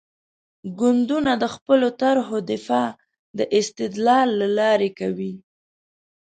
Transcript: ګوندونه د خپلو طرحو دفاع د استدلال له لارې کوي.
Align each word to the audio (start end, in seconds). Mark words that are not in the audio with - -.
ګوندونه 0.79 1.31
د 1.43 1.45
خپلو 1.55 1.87
طرحو 2.01 2.37
دفاع 2.51 2.89
د 3.37 3.39
استدلال 3.59 4.27
له 4.41 4.47
لارې 4.57 4.89
کوي. 4.99 5.33